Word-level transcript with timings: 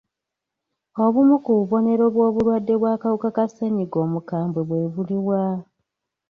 Obumu 1.03 1.35
ku 1.43 1.51
bubonero 1.57 2.05
bw'obulwadde 2.13 2.71
obw'akawuka 2.77 3.29
ka 3.35 3.45
ssennyiga 3.49 3.97
omukambwe 4.05 4.61
bwe 4.67 4.79
buliwa? 4.93 5.41